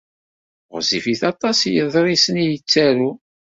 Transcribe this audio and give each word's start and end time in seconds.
Ɣezzifit 0.73 1.21
aṭas 1.31 1.59
yeḍrisen 1.73 2.35
i 2.43 2.45
yettaru. 2.51 3.11